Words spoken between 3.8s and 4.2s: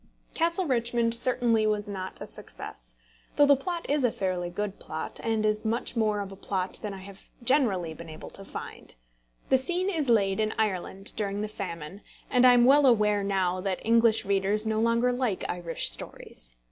is a